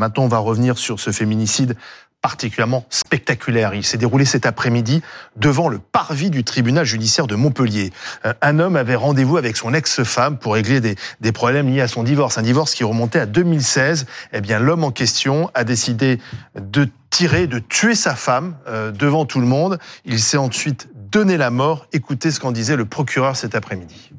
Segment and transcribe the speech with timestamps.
[0.00, 1.76] Maintenant, on va revenir sur ce féminicide
[2.22, 3.74] particulièrement spectaculaire.
[3.74, 5.02] Il s'est déroulé cet après-midi
[5.36, 7.92] devant le parvis du tribunal judiciaire de Montpellier.
[8.24, 12.02] Euh, un homme avait rendez-vous avec son ex-femme pour régler des, problèmes liés à son
[12.02, 14.06] divorce, un divorce qui remontait à 2016.
[14.32, 16.18] Eh bien, l'homme en question a décidé
[16.58, 19.78] de tirer, de tuer sa femme euh, devant tout le monde.
[20.06, 21.88] Il s'est ensuite donné la mort.
[21.92, 24.12] Écoutez ce qu'en disait le procureur cet après-midi.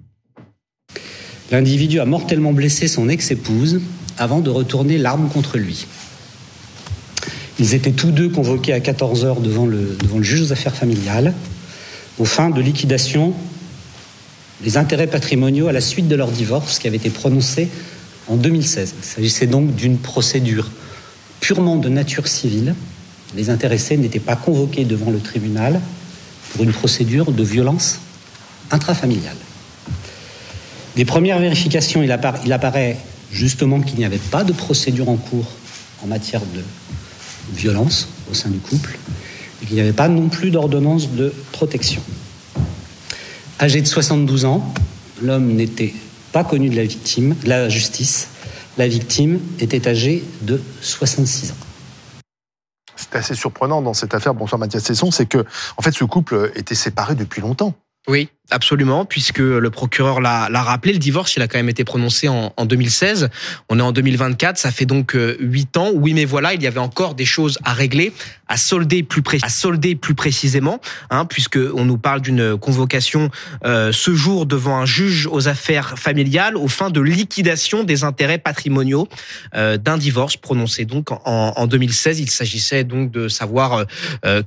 [1.49, 3.81] L'individu a mortellement blessé son ex-épouse
[4.17, 5.85] avant de retourner l'arme contre lui.
[7.59, 10.75] Ils étaient tous deux convoqués à 14 heures devant le, devant le juge aux affaires
[10.75, 11.33] familiales
[12.19, 13.33] aux fins de liquidation
[14.63, 17.69] des intérêts patrimoniaux à la suite de leur divorce qui avait été prononcé
[18.27, 18.93] en 2016.
[18.99, 20.69] Il s'agissait donc d'une procédure
[21.39, 22.75] purement de nature civile.
[23.35, 25.81] Les intéressés n'étaient pas convoqués devant le tribunal
[26.53, 27.99] pour une procédure de violence
[28.69, 29.37] intrafamiliale.
[30.95, 32.97] Des premières vérifications, il apparaît
[33.31, 35.47] justement qu'il n'y avait pas de procédure en cours
[36.03, 36.63] en matière de
[37.53, 38.97] violence au sein du couple
[39.61, 42.01] et qu'il n'y avait pas non plus d'ordonnance de protection.
[43.59, 44.73] Âgé de 72 ans,
[45.21, 45.93] l'homme n'était
[46.31, 48.29] pas connu de la victime, de la justice.
[48.77, 51.55] La victime était âgée de 66 ans.
[52.95, 55.45] C'est assez surprenant dans cette affaire, bonsoir Mathias Cesson, c'est que
[55.77, 57.73] en fait ce couple était séparé depuis longtemps.
[58.07, 62.27] Oui, absolument, puisque le procureur l'a rappelé, le divorce, il a quand même été prononcé
[62.27, 63.29] en, en, 2016.
[63.69, 65.89] On est en 2024, ça fait donc euh, huit ans.
[65.93, 68.13] Oui, mais voilà, il y avait encore des choses à régler,
[68.47, 69.21] à solder plus,
[70.15, 70.79] précisément,
[71.09, 73.29] hein, puisque nous parle d'une convocation
[73.65, 78.37] euh, ce jour devant un juge aux affaires familiales aux fins de liquidation des intérêts
[78.37, 79.07] patrimoniaux
[79.55, 82.19] euh, d'un divorce prononcé donc en, en 2016.
[82.19, 83.85] Il s'agissait donc de savoir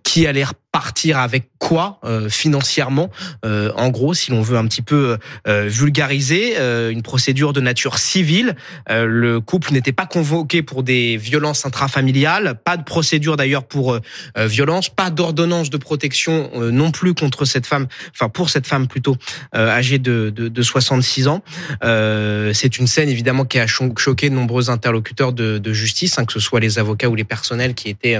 [0.03, 3.11] qui allait partir avec quoi financièrement
[3.43, 6.57] en gros si l'on veut un petit peu euh, vulgariser
[6.91, 8.57] une procédure de nature civile.
[8.91, 13.99] Le couple n'était pas convoqué pour des violences intrafamiliales pas de procédure d'ailleurs pour
[14.37, 19.17] violence pas d'ordonnance de protection non plus contre cette femme enfin pour cette femme plutôt
[19.55, 21.43] âgée de, de, de 66 ans.
[21.83, 26.33] C'est une scène évidemment qui a choqué de nombreux interlocuteurs de, de justice hein, que
[26.33, 28.19] ce soit les avocats ou les personnels qui étaient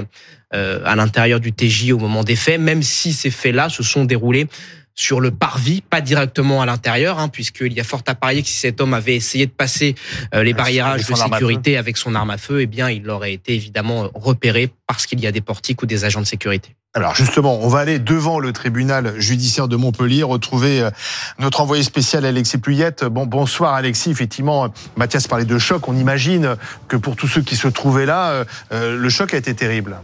[0.51, 4.47] à l'intérieur du TJ au moment des faits, même si ces faits-là se sont déroulés
[4.95, 8.47] sur le parvis, pas directement à l'intérieur, hein, puisqu'il y a fort à parier que
[8.47, 9.95] si cet homme avait essayé de passer
[10.33, 13.53] euh, les barriérages de sécurité avec son arme à feu, eh bien, il aurait été
[13.53, 16.75] évidemment repéré parce qu'il y a des portiques ou des agents de sécurité.
[16.93, 20.89] Alors justement, on va aller devant le tribunal judiciaire de Montpellier, retrouver euh,
[21.39, 23.03] notre envoyé spécial Alexis Pluyette.
[23.03, 24.11] Bon, bonsoir Alexis.
[24.11, 25.89] Effectivement, Mathias parlait de choc.
[25.89, 26.55] On imagine
[26.87, 29.97] que pour tous ceux qui se trouvaient là, euh, le choc a été terrible.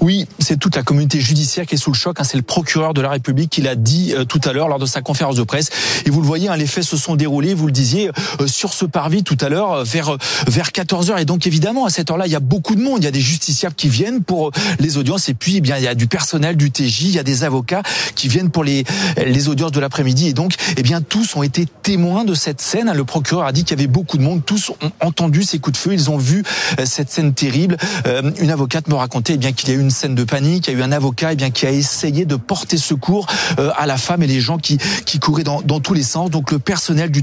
[0.00, 2.20] Oui, c'est toute la communauté judiciaire qui est sous le choc.
[2.20, 2.24] Hein.
[2.24, 4.86] C'est le procureur de la République qui l'a dit euh, tout à l'heure lors de
[4.86, 5.70] sa conférence de presse.
[6.06, 8.10] Et vous le voyez, hein, les faits se sont déroulés, vous le disiez,
[8.40, 10.16] euh, sur ce parvis tout à l'heure, euh, vers
[10.46, 13.02] vers 14 h Et donc évidemment, à cette heure-là, il y a beaucoup de monde.
[13.02, 15.28] Il y a des justiciables qui viennent pour les audiences.
[15.28, 17.42] Et puis, eh bien, il y a du personnel du TJ, il y a des
[17.42, 17.82] avocats
[18.14, 18.84] qui viennent pour les
[19.48, 20.28] audiences de l'après-midi.
[20.28, 22.90] Et donc, eh tous ont été témoins de cette scène.
[22.92, 24.44] Le procureur a dit qu'il y avait beaucoup de monde.
[24.44, 25.92] Tous ont entendu ces coups de feu.
[25.92, 26.44] Ils ont vu
[26.84, 27.76] cette scène terrible.
[28.40, 30.68] Une avocate me racontait eh qu'il y a eu scène de panique.
[30.68, 33.26] Il y a eu un avocat eh bien, qui a essayé de porter secours
[33.58, 36.30] euh, à la femme et les gens qui, qui couraient dans, dans tous les sens.
[36.30, 37.22] Donc le personnel du,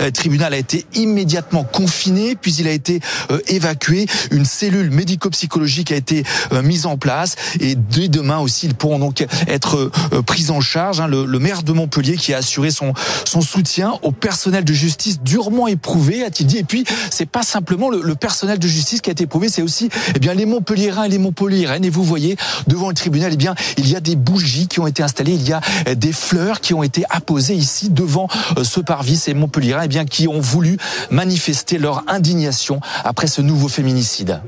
[0.00, 3.00] euh, tribunal a été immédiatement confiné, puis il a été
[3.30, 4.06] euh, évacué.
[4.30, 6.24] Une cellule médico-psychologique a été
[6.62, 9.90] mise en place et dès demain aussi, ils pourront donc être
[10.26, 11.00] pris en charge.
[11.00, 11.08] Hein.
[11.08, 12.92] Le, maire de Montpellier qui a assuré son,
[13.24, 16.58] son soutien au personnel de justice durement éprouvé, a-t-il dit.
[16.58, 19.62] Et puis, c'est pas simplement le, le, personnel de justice qui a été éprouvé, c'est
[19.62, 21.77] aussi eh bien, les Montpelliérains et les Montpelliéraines.
[21.84, 25.02] Et vous voyez devant le tribunal, eh il y a des bougies qui ont été
[25.02, 28.80] installées, il y a euh, des fleurs qui ont été apposées ici devant euh, ce
[28.80, 29.16] parvis.
[29.16, 30.78] Ces Montpellier, eh qui ont voulu
[31.10, 34.40] manifester leur indignation après ce nouveau féminicide.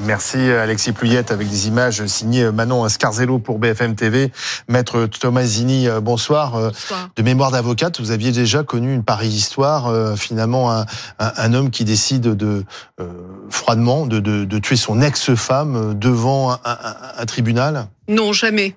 [0.00, 4.30] Merci Alexis Pluyette avec des images signées Manon Scarzello pour BFM TV.
[4.68, 6.52] Maître Tomasini, euh, bonsoir.
[6.52, 7.10] bonsoir.
[7.16, 10.16] De mémoire d'avocate, vous aviez déjà connu une pareille histoire.
[10.16, 10.86] Finalement, un,
[11.18, 12.64] un, un homme qui décide de
[13.00, 13.06] euh,
[13.50, 17.88] froidement de, de, de, tuer son ex-femme devant un, un, un tribunal?
[18.08, 18.76] Non, jamais.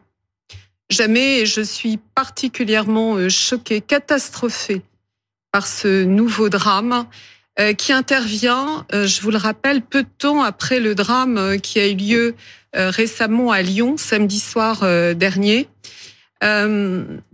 [0.89, 1.45] Jamais.
[1.45, 4.81] Je suis particulièrement euh, choquée, catastrophée
[5.51, 7.05] par ce nouveau drame.
[7.59, 11.57] Euh, qui intervient, euh, je vous le rappelle, peu de temps après le drame euh,
[11.57, 12.35] qui a eu lieu
[12.73, 15.67] récemment à Lyon, samedi soir dernier.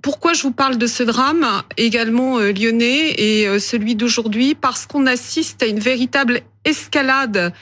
[0.02, 1.46] pourquoi je vous parle de ce drame
[1.78, 4.56] également lyonnais et celui d'aujourd'hui?
[4.56, 7.54] Parce qu'on assiste à une véritable escalade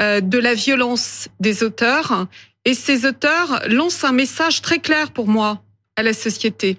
[0.00, 2.26] de la violence des auteurs.
[2.64, 5.62] Et ces auteurs lancent un message très clair pour moi
[5.96, 6.78] à la société.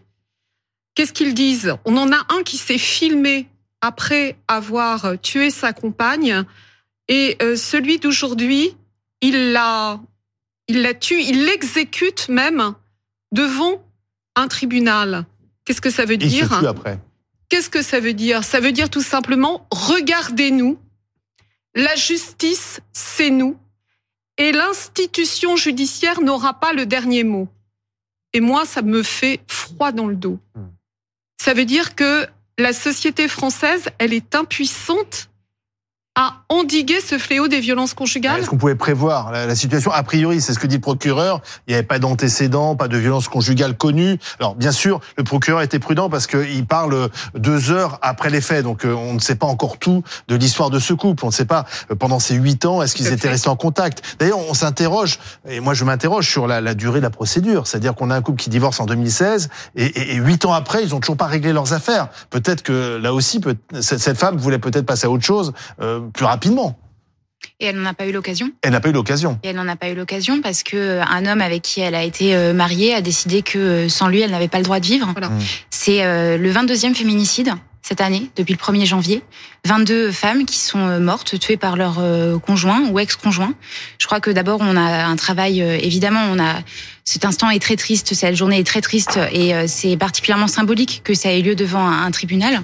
[0.96, 1.76] Qu'est-ce qu'ils disent?
[1.86, 3.48] On en a un qui s'est filmé
[3.82, 6.44] après avoir tué sa compagne.
[7.08, 8.76] Et euh, celui d'aujourd'hui,
[9.22, 10.00] il l'a,
[10.68, 12.74] il la tue, il l'exécute même
[13.32, 13.84] devant
[14.36, 15.26] un tribunal.
[15.66, 16.52] Qu'est-ce que ça veut dire?
[16.66, 17.00] après.
[17.50, 18.44] Qu'est-ce que ça veut dire?
[18.44, 20.78] Ça veut dire tout simplement regardez-nous.
[21.76, 23.58] La justice, c'est nous.
[24.38, 27.48] Et l'institution judiciaire n'aura pas le dernier mot.
[28.34, 30.40] Et moi, ça me fait froid dans le dos.
[30.56, 30.70] Hmm.
[31.42, 32.28] Ça veut dire que
[32.60, 35.29] la société française, elle est impuissante
[36.20, 40.42] à endiguer ce fléau des violences conjugales Est-ce qu'on pouvait prévoir la, situation A priori,
[40.42, 41.40] c'est ce que dit le procureur.
[41.66, 44.20] Il n'y avait pas d'antécédents, pas de violences conjugales connues.
[44.42, 48.64] Alors, bien sûr, le procureur était prudent parce qu'il parle deux heures après les faits.
[48.64, 51.24] Donc, euh, on ne sait pas encore tout de l'histoire de ce couple.
[51.24, 54.04] On ne sait pas, euh, pendant ces huit ans, est-ce qu'ils étaient restés en contact
[54.20, 57.66] D'ailleurs, on s'interroge, et moi je m'interroge sur la, la, durée de la procédure.
[57.66, 61.00] C'est-à-dire qu'on a un couple qui divorce en 2016, et huit ans après, ils ont
[61.00, 62.10] toujours pas réglé leurs affaires.
[62.30, 65.54] Peut-être que là aussi, peut, cette, femme voulait peut-être passer à autre chose.
[65.82, 66.80] Euh, plus rapidement.
[67.60, 68.52] Et elle n'en a pas eu l'occasion.
[68.62, 69.40] Elle n'a pas eu l'occasion.
[69.44, 71.96] Et elle n'en a pas eu l'occasion parce que euh, un homme avec qui elle
[71.96, 74.80] a été euh, mariée a décidé que euh, sans lui, elle n'avait pas le droit
[74.80, 75.08] de vivre.
[75.12, 75.30] Voilà.
[75.30, 75.40] Mmh.
[75.70, 79.24] C'est le 22e féminicide cette année, depuis le 1er janvier.
[79.66, 82.02] 22 femmes qui sont mortes, tuées par leur
[82.42, 83.54] conjoint ou ex-conjoint.
[83.98, 86.62] Je crois que d'abord, on a un travail, évidemment, on a
[87.10, 91.02] cet instant est très triste, cette journée est très triste et euh, c'est particulièrement symbolique
[91.04, 92.62] que ça ait lieu devant un, tribunal.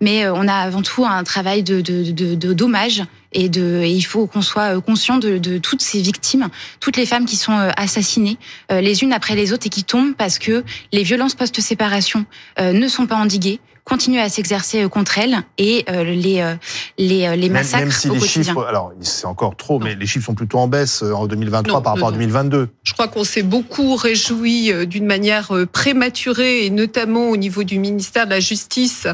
[0.00, 4.42] Mais euh, on a avant tout un travail de, de, dommage et, il faut qu'on
[4.42, 6.48] soit conscient de, de, toutes ces victimes,
[6.80, 8.36] toutes les femmes qui sont euh, assassinées
[8.68, 12.26] les unes après les autres et qui tombent parce que les violences post-séparation
[12.60, 16.56] ne sont pas endiguées continuent à s'exercer contre elles et les
[16.98, 18.42] les, les massacres même, même si les quotidien.
[18.42, 21.94] chiffres, alors c'est encore trop, mais les chiffres sont plutôt en baisse en 2023 par
[21.94, 22.68] rapport à 2022.
[22.82, 27.64] Je crois qu'on s'est beaucoup réjoui euh, d'une manière euh, prématurée, et notamment au niveau
[27.64, 29.06] du ministère de la Justice,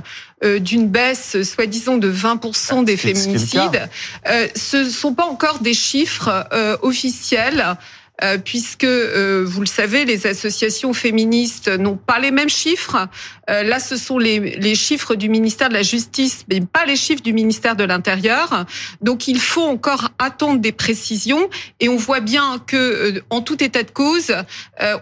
[0.45, 3.89] euh, d'une baisse, soi-disant, de 20% des féminicides.
[4.27, 6.47] Ce ne sont pas encore des chiffres
[6.83, 7.77] officiels.
[8.23, 13.09] Euh, puisque euh, vous le savez, les associations féministes n'ont pas les mêmes chiffres.
[13.49, 16.97] Euh, là, ce sont les, les, chiffres du ministère de la Justice, mais pas les
[16.97, 18.67] chiffres du ministère de l'Intérieur.
[19.01, 21.49] Donc, il faut encore attendre des précisions.
[21.81, 24.35] Et on voit bien que, en tout état de cause,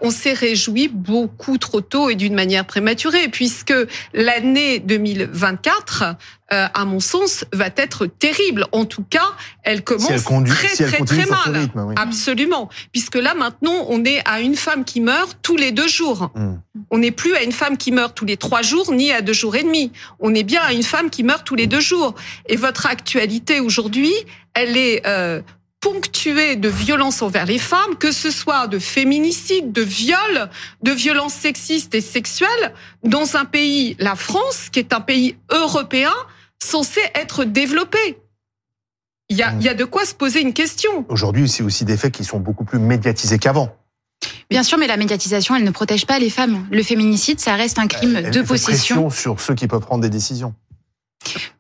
[0.00, 3.74] on s'est réjoui beaucoup trop tôt et d'une manière prématurée, puisque
[4.14, 6.16] l'année 2024
[6.52, 8.64] euh, à mon sens, va être terrible.
[8.72, 11.68] En tout cas, elle commence très très très mal.
[11.96, 16.30] Absolument, puisque là maintenant, on est à une femme qui meurt tous les deux jours.
[16.34, 16.56] Hmm.
[16.90, 19.32] On n'est plus à une femme qui meurt tous les trois jours, ni à deux
[19.32, 19.92] jours et demi.
[20.20, 22.14] On est bien à une femme qui meurt tous les deux jours.
[22.46, 24.14] Et votre actualité aujourd'hui,
[24.54, 25.42] elle est euh,
[25.80, 30.50] ponctuée de violences envers les femmes, que ce soit de féminicide, de viol,
[30.82, 32.74] de violences sexistes et sexuelles,
[33.04, 36.12] dans un pays, la France, qui est un pays européen,
[36.62, 38.18] censé être développé.
[39.30, 41.04] Il y, a, il y a de quoi se poser une question.
[41.08, 43.76] Aujourd'hui, c'est aussi des faits qui sont beaucoup plus médiatisés qu'avant.
[44.50, 46.66] Bien sûr, mais la médiatisation, elle ne protège pas les femmes.
[46.70, 49.10] Le féminicide, ça reste un crime elle de possession.
[49.10, 50.54] sur ceux qui peuvent prendre des décisions.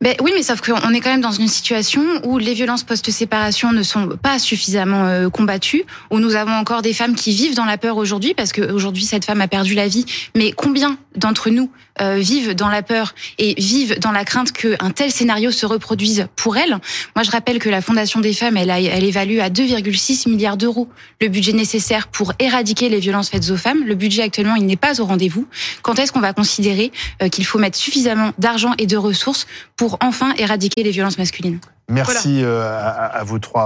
[0.00, 3.72] Ben oui, mais sauf qu'on est quand même dans une situation où les violences post-séparation
[3.72, 7.64] ne sont pas suffisamment euh, combattues, où nous avons encore des femmes qui vivent dans
[7.64, 10.06] la peur aujourd'hui, parce qu'aujourd'hui cette femme a perdu la vie.
[10.36, 11.70] Mais combien d'entre nous
[12.00, 16.28] euh, vivent dans la peur et vivent dans la crainte qu'un tel scénario se reproduise
[16.36, 16.78] pour elles
[17.16, 20.56] Moi, je rappelle que la Fondation des femmes, elle, a, elle évalue à 2,6 milliards
[20.56, 20.88] d'euros
[21.20, 23.84] le budget nécessaire pour éradiquer les violences faites aux femmes.
[23.84, 25.46] Le budget actuellement, il n'est pas au rendez-vous.
[25.82, 29.46] Quand est-ce qu'on va considérer euh, qu'il faut mettre suffisamment d'argent et de ressources
[29.76, 31.58] pour enfin éradiquer les violences masculines?
[31.90, 33.64] Merci euh, à, vous trois.